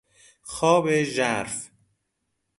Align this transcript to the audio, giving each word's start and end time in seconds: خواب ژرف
خواب 0.41 1.03
ژرف 1.03 1.69